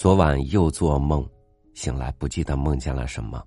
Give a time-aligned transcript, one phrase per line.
[0.00, 1.28] 昨晚又做梦，
[1.74, 3.46] 醒来不记得梦见了什么，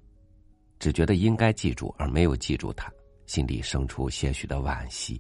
[0.78, 2.94] 只觉得应该记住而没有记住它，
[3.26, 5.20] 心里生出些许的惋惜。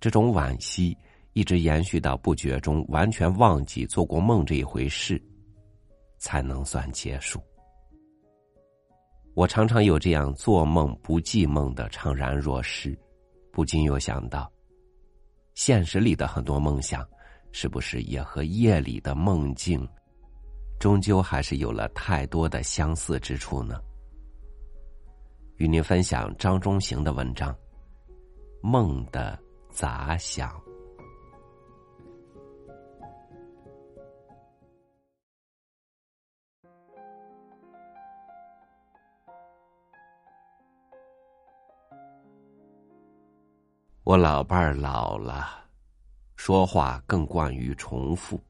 [0.00, 0.96] 这种惋惜
[1.34, 5.22] 一直延续到不觉中完全忘记做过梦这一回事，
[6.16, 7.38] 才能算结束。
[9.34, 12.98] 我常常有这样做梦不记梦的怅然若失，
[13.52, 14.50] 不禁又想到，
[15.52, 17.06] 现实里的很多梦想。
[17.58, 19.88] 是不是也和夜里的梦境，
[20.78, 23.80] 终究还是有了太多的相似之处呢？
[25.56, 27.50] 与您分享张中行的文章
[28.60, 29.38] 《梦的
[29.70, 30.50] 杂想》。
[44.04, 45.65] 我老伴儿老了。
[46.36, 48.40] 说话更惯于重复，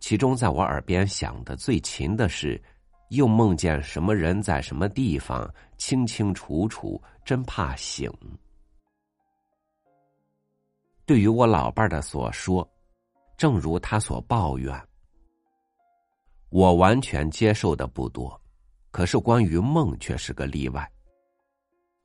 [0.00, 2.60] 其中在我耳边响的最勤的是，
[3.10, 8.10] 又梦见什么人在什么地方，清清楚楚，真怕醒。
[11.06, 12.68] 对于我老伴的所说，
[13.36, 14.74] 正如他所抱怨，
[16.48, 18.40] 我完全接受的不多，
[18.90, 20.90] 可是关于梦却是个例外。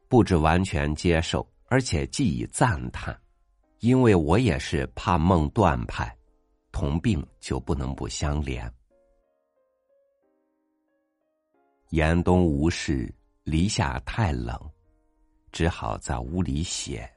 [0.10, 3.18] 不止完全接受，而且既以赞叹。
[3.80, 6.14] 因为我也是怕梦断派，
[6.72, 8.70] 同病就不能不相连。
[11.92, 13.14] 严冬无事，
[13.44, 14.60] 篱下太冷，
[15.52, 17.10] 只好在屋里写。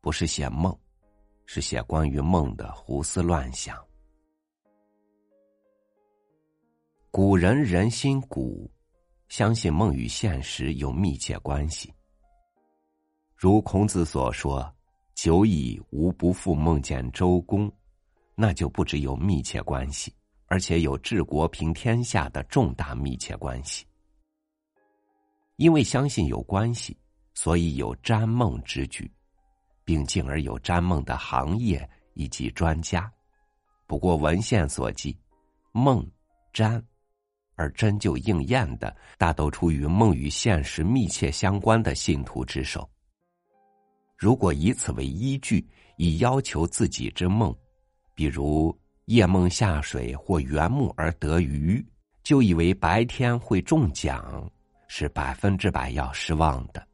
[0.00, 0.74] 不是写梦，
[1.44, 3.76] 是写关于梦的胡思乱想。
[7.10, 8.70] 古人人心古，
[9.28, 11.92] 相信梦与现实有密切关系。
[13.34, 14.72] 如孔子所说。
[15.16, 17.72] 久矣，无不复梦见周公，
[18.34, 20.12] 那就不只有密切关系，
[20.44, 23.86] 而且有治国平天下的重大密切关系。
[25.56, 26.94] 因为相信有关系，
[27.32, 29.10] 所以有占梦之举，
[29.86, 33.10] 并进而有占梦的行业以及专家。
[33.86, 35.16] 不过文献所记，
[35.72, 36.06] 梦
[36.52, 36.80] 占
[37.54, 42.86] 而真就应验的，大都出于梦与现实密切相关的信徒之手。
[44.16, 45.66] 如果以此为依据，
[45.98, 47.54] 以要求自己之梦，
[48.14, 51.84] 比如夜梦下水或圆木而得鱼，
[52.22, 54.50] 就以为白天会中奖，
[54.88, 56.86] 是百分之百要失望的。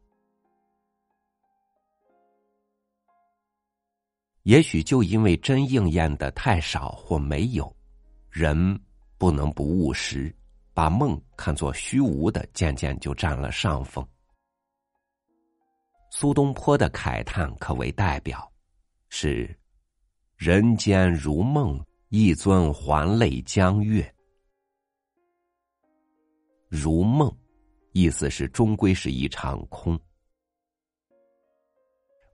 [4.42, 7.72] 也许就因为真应验的太少或没有，
[8.28, 8.76] 人
[9.16, 10.34] 不能不务实，
[10.74, 14.04] 把梦看作虚无的，渐渐就占了上风。
[16.14, 18.46] 苏东坡的慨叹可为代表，
[19.08, 19.48] 是
[20.36, 24.14] “人间如梦，一尊还酹江月。”
[26.68, 27.34] 如梦，
[27.92, 29.98] 意思是终归是一场空。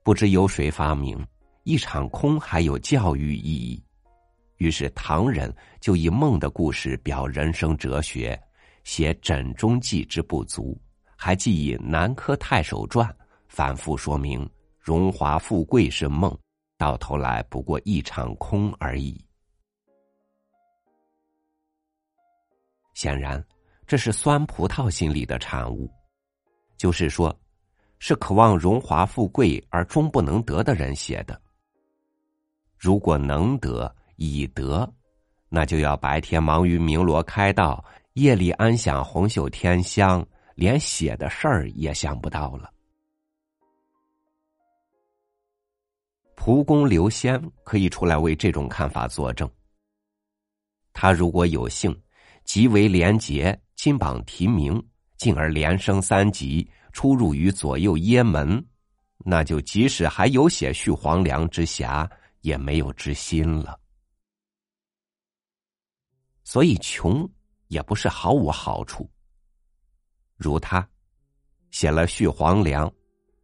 [0.03, 1.25] 不知由谁发明，
[1.63, 3.81] 一场空还有教育意义，
[4.57, 8.37] 于是唐人就以梦的故事表人生哲学，
[8.83, 10.77] 写《枕中记》之不足，
[11.15, 13.09] 还记以《南柯太守传》。
[13.49, 16.37] 反复说明，荣华富贵是梦，
[16.77, 19.19] 到头来不过一场空而已。
[22.93, 23.43] 显然，
[23.87, 25.89] 这是酸葡萄心理的产物，
[26.77, 27.35] 就是说，
[27.97, 31.41] 是渴望荣华富贵而终不能得的人写的。
[32.77, 34.89] 如果能得，已得，
[35.49, 37.83] 那就要白天忙于鸣锣开道，
[38.13, 42.71] 夜里安享红袖添香，连写的事儿也想不到了。
[46.49, 49.47] 蒲公刘仙可以出来为这种看法作证。
[50.93, 51.95] 他如果有幸，
[52.43, 54.83] 即为廉洁，金榜题名，
[55.15, 58.65] 进而连升三级，出入于左右掖门，
[59.19, 62.09] 那就即使还有写续黄粱之侠，
[62.41, 63.79] 也没有之心了。
[66.43, 67.29] 所以穷
[67.67, 69.07] 也不是毫无好处。
[70.35, 70.89] 如他
[71.69, 72.91] 写了续黄粱，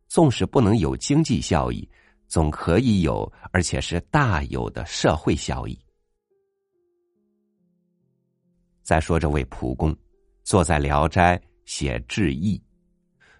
[0.08, 1.88] 纵使不能有经济效益。
[2.28, 5.78] 总可以有，而且是大有的社会效益。
[8.82, 9.96] 再说这位蒲公，
[10.44, 12.62] 坐在《聊斋》写志异，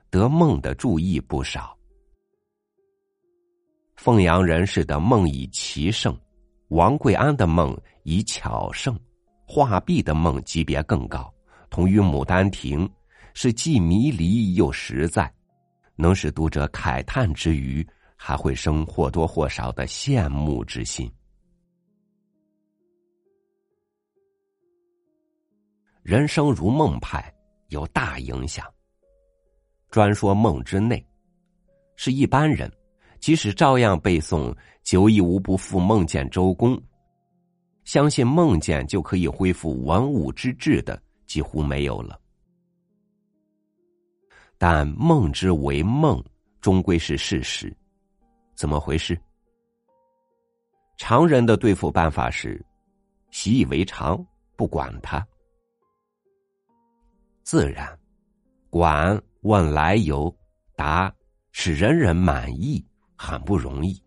[0.10, 1.78] 得梦的注意不少。
[3.96, 6.18] 凤阳人士的梦以奇胜，
[6.70, 9.00] 王贵安的梦以巧胜，
[9.48, 11.34] 画壁的梦级别更高，
[11.70, 12.88] 同于《牡丹亭》，
[13.34, 15.32] 是既迷离又实在，
[15.96, 17.88] 能使读者慨叹之余。
[18.16, 21.12] 还会生或多或少的羡慕之心。
[26.02, 27.34] 人生如梦派
[27.70, 28.66] 有大影响。
[29.90, 31.04] 专说梦之内
[31.96, 32.72] 是一般人
[33.20, 36.78] 即使照样背诵久已无不复梦见周公
[37.86, 42.20] 相信梦见就可以恢复文武之治的几乎没有了。
[44.58, 46.24] 但梦之为梦
[46.60, 47.76] 终归是事实。
[48.56, 49.20] 怎么回事？
[50.98, 52.64] 常人的对付办法是
[53.30, 54.26] 习以为常，
[54.56, 55.26] 不管他。
[57.44, 58.00] 自然，
[58.70, 60.36] 管问来由，
[60.76, 61.14] 答
[61.52, 62.84] 使人人满意，
[63.18, 64.02] 很不容易。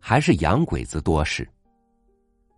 [0.00, 1.48] 还是洋鬼子多事。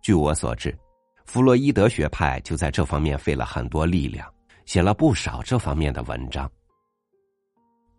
[0.01, 0.75] 据我所知。
[1.23, 4.29] 弗洛伊德学派就在这方面费了很多力量，
[4.65, 6.51] 写了不少这方面的文章。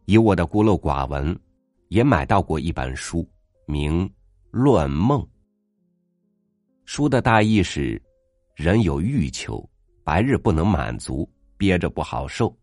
[0.05, 1.39] 以我的孤陋寡闻，
[1.89, 3.29] 也买到过一本书，
[3.67, 4.09] 名
[4.51, 5.21] 《乱梦》。
[6.85, 8.01] 书的大意是：
[8.57, 9.67] 人有欲求，
[10.05, 12.55] 白日不能满足，憋着不好受，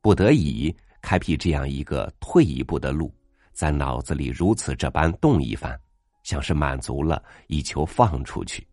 [0.00, 3.12] 不得已开辟这样一个退一步的路，
[3.52, 5.78] 在脑子里如此这般动一番，
[6.22, 8.66] 像是满足了，以求放出去。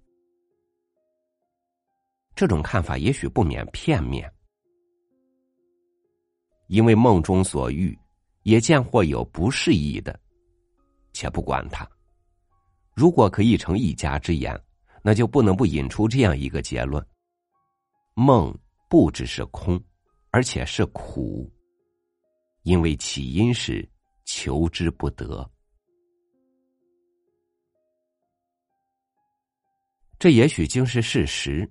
[2.36, 4.31] 这种看法也许不免片面，
[6.72, 8.00] 因为梦中所遇，
[8.44, 10.18] 也见或有不适宜的，
[11.12, 11.86] 且不管它。
[12.96, 14.58] 如果可以成一家之言，
[15.04, 17.06] 那就不能不引出这样一个结论：
[18.14, 18.58] 梦
[18.90, 19.78] 不只是空，
[20.30, 21.52] 而且是苦，
[22.64, 23.86] 因为起因是
[24.24, 25.46] 求之不得。
[30.18, 31.70] 这也许竟是事实。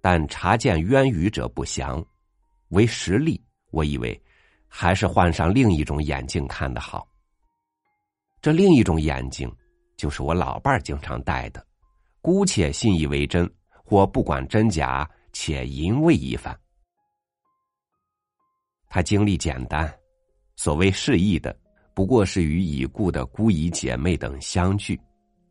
[0.00, 2.04] 但察见渊鱼者不详，
[2.68, 3.42] 为实例，
[3.74, 4.18] 我以为
[4.68, 7.06] 还是换上另一种眼镜看的好。
[8.40, 9.52] 这另一种眼镜，
[9.96, 11.66] 就是我老伴儿经常戴的，
[12.20, 13.52] 姑且信以为真，
[13.84, 16.56] 或不管真假，且淫味一番。
[18.88, 19.92] 他经历简单，
[20.54, 21.56] 所谓示意的，
[21.94, 25.00] 不过是与已故的姑姨姐妹等相聚，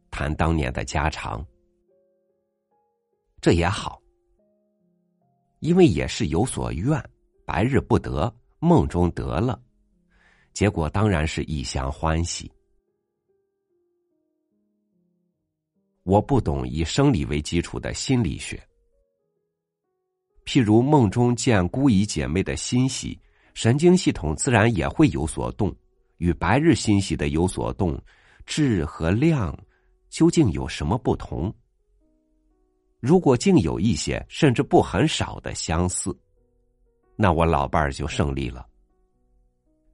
[0.09, 1.45] 谈当年的家常。
[3.41, 4.01] 这也好。
[5.59, 7.01] 因为也是有所愿，
[7.45, 9.61] 白日不得，梦中得了，
[10.53, 12.51] 结果当然是一厢欢喜。
[16.03, 18.61] 我不懂以生理为基础的心理学，
[20.45, 23.19] 譬如梦中见姑姨姐妹的欣喜，
[23.53, 25.73] 神经系统自然也会有所动，
[26.17, 27.97] 与白日欣喜的有所动，
[28.45, 29.57] 质和量
[30.09, 31.53] 究竟有什么不同？
[32.99, 36.13] 如果竟有一些甚至不很少的相似，
[37.15, 38.67] 那我老伴儿就胜利了，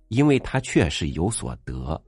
[0.07, 2.01] 因为他确实有所得。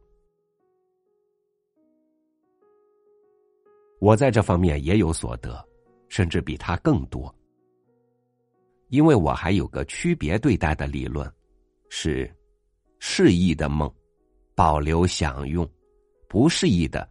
[4.00, 5.64] 我在这方面也有所得，
[6.10, 7.34] 甚至比他更多，
[8.90, 11.32] 因为我还有个区别对待的理论，
[11.90, 12.34] 是
[13.00, 13.92] 适宜的梦
[14.56, 15.70] 保留享用，
[16.28, 17.08] 不适宜的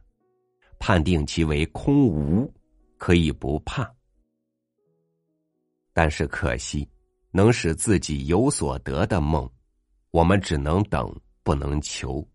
[0.79, 2.53] 判定其为空无。
[2.99, 3.91] 可以不怕，
[5.95, 6.87] 但是可惜，
[7.31, 9.49] 能使自己有所得的梦，
[10.11, 12.27] 我们只能等，不能求。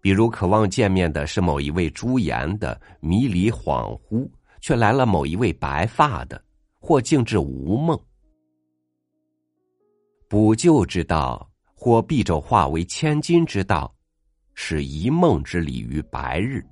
[0.00, 4.28] 比如，渴望见面的是某一位朱颜的，迷离恍惚，
[4.60, 6.42] 却来了某一位白发的，
[6.78, 7.98] 或竟至无梦。
[10.28, 13.94] 补救之道，或敝帚化为千金之道，
[14.54, 16.64] 是一梦之理于白日，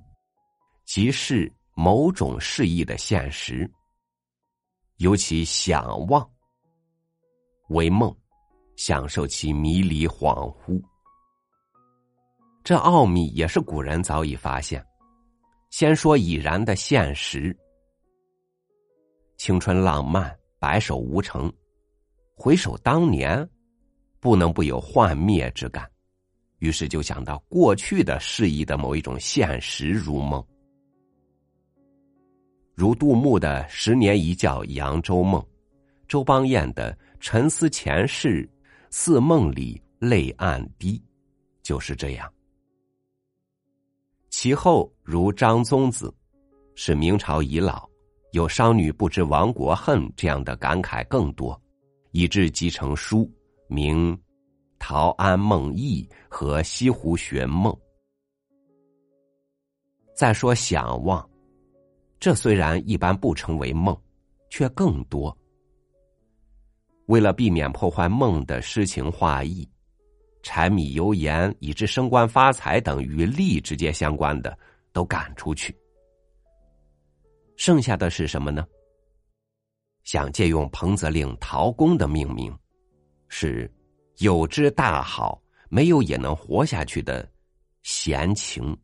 [0.85, 1.51] 即是。
[1.75, 3.71] 某种示意的现实，
[4.97, 6.29] 尤其想望
[7.69, 8.15] 为梦，
[8.75, 10.81] 享受其迷离恍惚。
[12.63, 14.85] 这奥秘也是古人早已发现。
[15.71, 17.55] 先说已然的现实，
[19.37, 21.51] 青春浪漫，白首无成，
[22.35, 23.47] 回首当年，
[24.19, 25.89] 不能不有幻灭之感。
[26.57, 30.43] 于是就想到过去的示意的某一种现实如梦。
[32.75, 35.45] 如杜牧的“十年一觉扬州梦”，
[36.07, 38.49] 周邦彦的“沉思前世，
[38.89, 41.01] 似梦里泪暗滴”，
[41.61, 42.31] 就是这样。
[44.29, 46.13] 其后如张宗子，
[46.75, 47.89] 是明朝遗老，
[48.31, 51.59] 有“商女不知亡国恨”这样的感慨更多，
[52.11, 53.29] 以致集成书
[53.67, 54.15] 名
[54.79, 57.73] 《陶庵梦忆》和《西湖寻梦》。
[60.15, 61.27] 再说想望。
[62.19, 63.97] 这虽然一般不称为梦，
[64.49, 65.37] 却更多。
[67.09, 69.67] 为了避免破坏梦的诗情画意，
[70.43, 74.55] 柴米油盐以致升官发财等与利直接相关的，
[74.93, 75.75] 都赶出去。
[77.55, 78.63] 剩下的是什么呢？
[80.03, 82.55] 想借用彭泽令陶公的命名，
[83.27, 83.69] 是
[84.19, 87.27] 有之大好，没有也能活下去的
[87.81, 88.77] 闲情。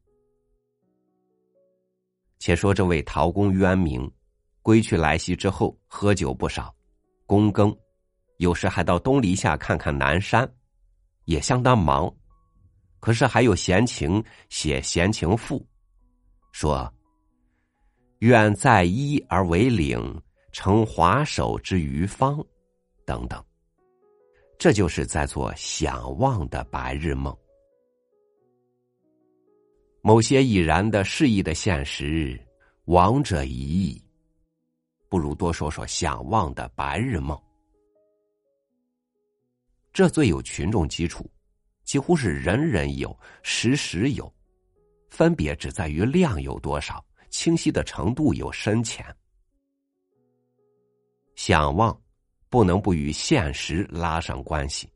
[2.39, 4.11] 且说这位陶公渊明，
[4.63, 6.75] 归去来兮之后，喝酒不少，
[7.27, 7.75] 躬耕，
[8.37, 10.49] 有时还到东篱下看看南山，
[11.25, 12.13] 也相当忙。
[12.99, 15.65] 可是还有闲情，写闲情赋，
[16.51, 16.91] 说
[18.19, 20.21] ：“愿在一而为领。”
[20.57, 22.41] 成华首之余方，
[23.05, 23.43] 等等，
[24.57, 27.37] 这就是在做想望的白日梦。
[30.01, 32.39] 某些已然的示意的现实，
[32.85, 34.01] 亡者已矣。
[35.09, 37.37] 不如多说说想望的白日梦。
[39.95, 41.25] 这最有群众基础，
[41.85, 44.29] 几乎是人人有，时时有，
[45.09, 49.05] 分别只在于量有多少，清晰的程度有深浅。
[51.37, 51.97] 想望，
[52.49, 54.89] 不能不与现实拉上关系。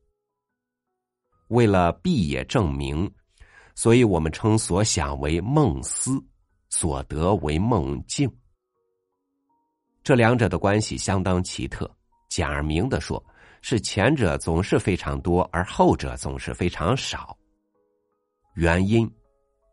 [1.47, 3.09] 为了必也证明，
[3.75, 6.21] 所以我们称所想为梦思，
[6.67, 8.29] 所得为梦境。
[10.03, 11.89] 这两者的关系相当奇特。
[12.27, 13.23] 简而明的说，
[13.61, 17.35] 是前者总是非常多，而后者总是非常少。
[18.55, 19.09] 原因，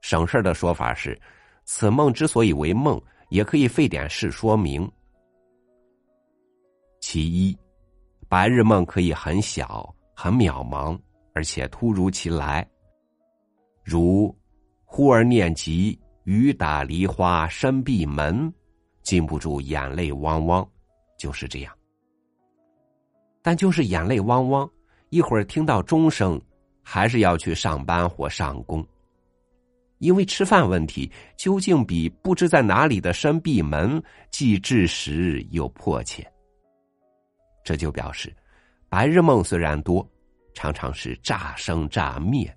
[0.00, 1.18] 省事的说法是，
[1.64, 3.00] 此梦之所以为梦，
[3.30, 4.90] 也可以费点事说明。
[7.00, 7.56] 其一，
[8.28, 10.98] 白日梦可以很小、很渺茫，
[11.34, 12.68] 而且突如其来，
[13.84, 14.34] 如
[14.84, 18.52] 忽而念及雨打梨花深闭门，
[19.02, 20.68] 禁不住眼泪汪汪，
[21.18, 21.75] 就是这样。
[23.46, 24.68] 但就是眼泪汪汪，
[25.10, 26.42] 一会儿听到钟声，
[26.82, 28.84] 还是要去上班或上工，
[29.98, 36.28] 因为吃饭问题究竟比不知在哪里的深闭门既至实又迫切。
[37.62, 38.34] 这就表示，
[38.88, 40.04] 白日梦虽然多，
[40.52, 42.52] 常常是乍生乍灭，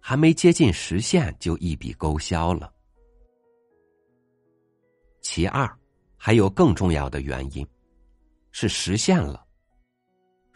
[0.00, 2.72] 还没接近实现就一笔勾销了。
[5.20, 5.70] 其二，
[6.16, 7.68] 还有更重要的原因，
[8.52, 9.44] 是实现了。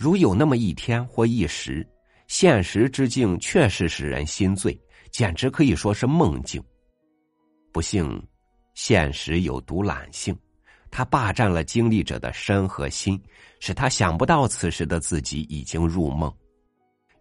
[0.04, 1.87] 如有那么一天或一时，
[2.26, 4.78] 现实之境确实使人心醉，
[5.11, 6.62] 简直可以说是梦境。
[7.73, 8.23] 不幸，
[8.75, 10.37] 现实有独揽性。
[10.90, 13.18] 他霸占了经历者的身和心，
[13.61, 16.30] 使他想不到此时的自己已经入梦，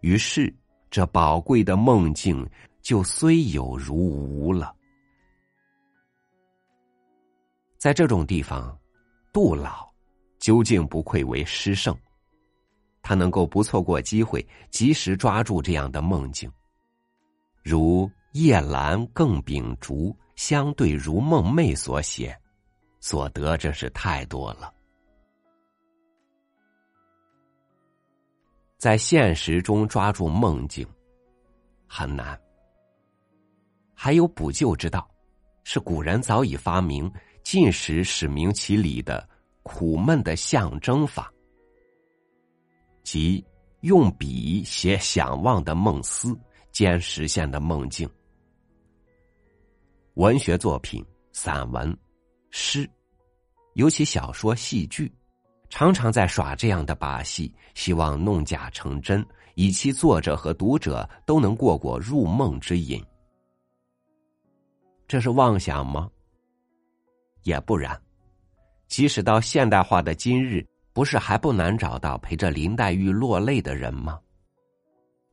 [0.00, 0.54] 于是
[0.90, 2.46] 这宝贵的梦境
[2.82, 4.76] 就虽有如无了。
[7.78, 8.78] 在这种地方，
[9.32, 9.90] 杜老
[10.38, 11.96] 究竟不愧为诗圣，
[13.04, 16.50] 他能够不错过机会，及时抓住这样的梦境，
[17.62, 22.36] 如夜阑更秉烛，相对如梦寐所写。
[23.00, 24.72] 所得真是太多了，
[28.78, 30.88] 在现实中抓住梦境
[31.86, 32.40] 很难。
[33.92, 35.06] 还有补救之道，
[35.64, 39.28] 是古人早已发明、进时使明其理的
[39.62, 41.30] 苦闷的象征法，
[43.04, 43.44] 即
[43.82, 46.36] 用笔写想望的梦思，
[46.72, 48.10] 兼实现的梦境。
[50.14, 51.96] 文学作品、散文。
[52.50, 52.88] 诗，
[53.74, 55.12] 尤其小说、戏剧，
[55.68, 63.04] 常常在耍这样的把戏，希望弄假成真，以期作者和读者都能过过入梦之瘾。
[65.06, 66.08] 这是妄想吗？
[67.42, 68.00] 也不然。
[68.86, 74.20] 即使到现代化的今日，不是还不难找到陪着林黛玉落泪的人吗？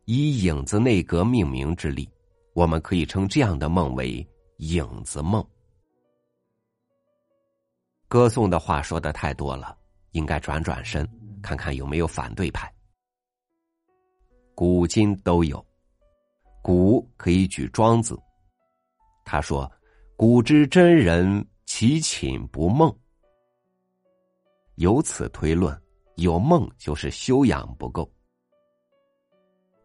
[0.05, 2.09] 以影子内阁命名之力，
[2.53, 4.27] 我们可以称这样的梦为
[4.57, 5.45] 影子梦。
[8.07, 9.77] 歌颂的话说的太多了，
[10.13, 11.07] 应该转转身，
[11.43, 12.69] 看看有没有反对派。
[14.55, 15.63] 古今都有，
[16.63, 18.19] 古可以举庄子，
[19.23, 19.71] 他说
[20.17, 22.93] ：“古之真人，其寝不梦。”
[24.81, 25.79] 由此推论，
[26.15, 28.11] 有梦就是修养不够。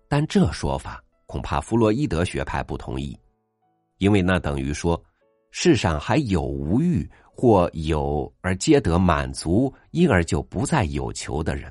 [0.09, 3.15] 但这说法恐怕弗洛伊德学派不同意，
[3.99, 4.99] 因为那等于说
[5.51, 7.09] 世上还有无欲。
[7.39, 11.71] 或有而皆得满足，因而就不再有求的人，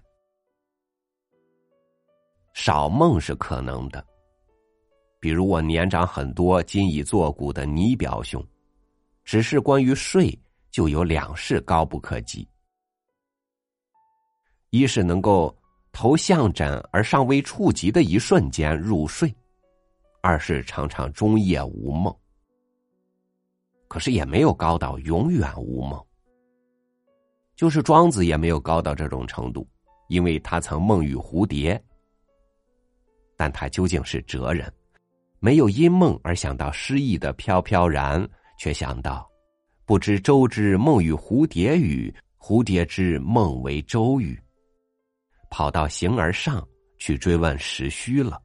[2.54, 4.06] 少梦是可能的。
[5.20, 8.46] 比如我年长很多、今已作古的倪表兄，
[9.24, 10.40] 只是关于睡
[10.70, 12.48] 就有两事高不可及：
[14.70, 15.56] 一是能够
[15.92, 19.30] 投向枕而尚未触及的一瞬间入睡；
[20.22, 22.14] 二是常常终夜无梦。
[23.88, 26.04] 可是也没有高到永远无梦，
[27.56, 29.66] 就是庄子也没有高到这种程度，
[30.10, 31.82] 因为他曾梦与蝴蝶。
[33.38, 34.72] 但他究竟是哲人，
[35.40, 39.30] 没有因梦而想到诗意的飘飘然，却想到，
[39.86, 44.38] 不知周之梦与蝴蝶语，蝴蝶之梦为周语，
[45.56, 48.44] 跑到形而上去追问实虚了。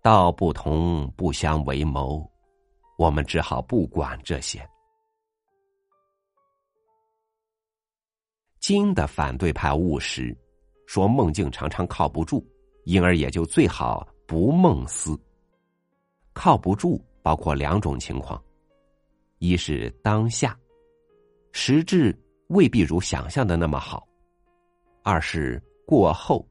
[0.00, 2.26] 道不同，不相为谋，
[2.96, 4.66] 我们只好不管这些。
[8.60, 10.34] 金的反对派务实，
[10.86, 12.42] 说梦境常常靠不住，
[12.84, 15.20] 因而也就最好不梦思。
[16.32, 18.42] 靠不住包括两种情况：
[19.36, 20.58] 一是当下，
[21.52, 24.07] 实质未必如想象的那么好；
[25.08, 26.46] 二是过后，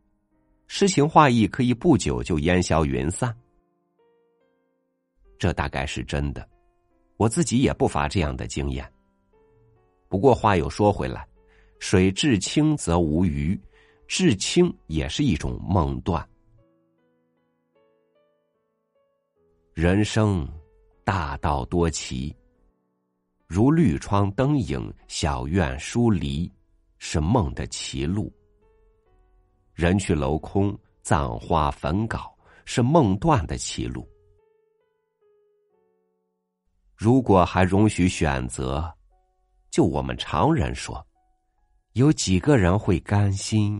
[0.65, 3.31] 诗情画意可以不久就烟消云散。
[5.37, 6.49] 这大概是真的，
[7.17, 8.91] 我自己也不乏这样的经验。
[10.09, 11.23] 不过话又说回来。
[11.79, 13.55] 水至清则无鱼，
[14.07, 16.27] 至清也是一种梦断。
[19.75, 20.49] 人生
[21.03, 22.35] 大道多奇，
[23.45, 26.51] 如绿窗灯影，小院疏篱，
[26.97, 28.27] 是梦的歧路；
[29.77, 34.09] 人去楼空，葬花焚稿，是梦断的歧路。
[36.95, 38.91] 如果还容许选择，
[39.69, 41.05] 就我们常人说。
[41.93, 43.79] 有几个人会甘心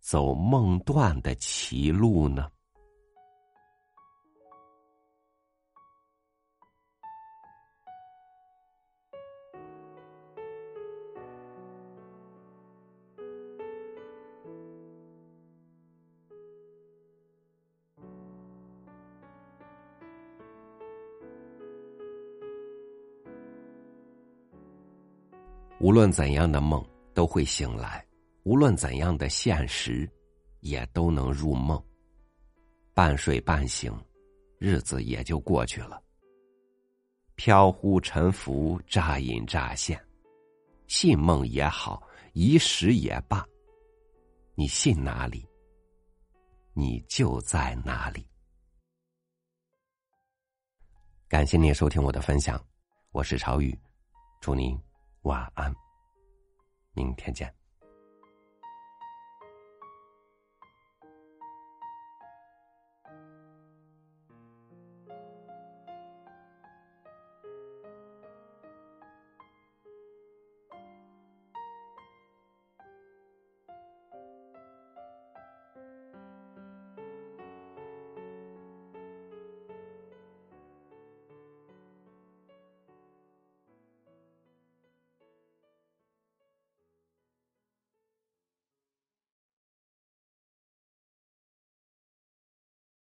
[0.00, 2.50] 走梦断的歧路呢？
[25.80, 26.84] 无论怎样的梦。
[27.14, 28.04] 都会醒来，
[28.42, 30.10] 无论怎样的现实，
[30.58, 31.80] 也都能入梦。
[32.92, 33.96] 半睡半醒，
[34.58, 36.02] 日子也就过去了。
[37.36, 39.96] 飘忽沉浮，乍隐乍现，
[40.88, 43.46] 信梦也好，疑时也罢，
[44.56, 45.46] 你信哪里，
[46.72, 48.26] 你就在哪里。
[51.28, 52.60] 感谢您收听我的分享，
[53.12, 53.78] 我是朝雨，
[54.40, 54.76] 祝您
[55.24, 55.74] 晚安。
[56.94, 57.63] 明天见。